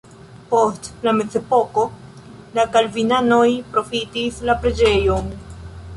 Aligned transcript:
Post 0.53 0.87
la 1.07 1.13
mezepoko 1.17 1.83
la 2.59 2.65
kalvinanoj 2.77 3.45
profitis 3.77 4.41
la 4.51 4.57
preĝejon. 4.65 5.33